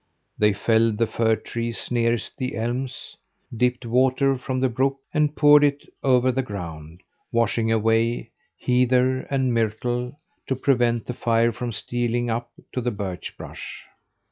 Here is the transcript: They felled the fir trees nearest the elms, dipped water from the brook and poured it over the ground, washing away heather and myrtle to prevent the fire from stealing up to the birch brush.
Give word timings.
They 0.35 0.51
felled 0.53 0.97
the 0.97 1.05
fir 1.05 1.35
trees 1.35 1.91
nearest 1.91 2.39
the 2.39 2.55
elms, 2.57 3.17
dipped 3.55 3.85
water 3.85 4.35
from 4.35 4.59
the 4.59 4.67
brook 4.67 4.97
and 5.13 5.35
poured 5.35 5.63
it 5.63 5.87
over 6.01 6.31
the 6.31 6.41
ground, 6.41 7.01
washing 7.31 7.71
away 7.71 8.31
heather 8.59 9.27
and 9.29 9.53
myrtle 9.53 10.17
to 10.47 10.55
prevent 10.55 11.05
the 11.05 11.13
fire 11.13 11.51
from 11.51 11.71
stealing 11.71 12.31
up 12.31 12.49
to 12.73 12.81
the 12.81 12.89
birch 12.89 13.37
brush. 13.37 13.85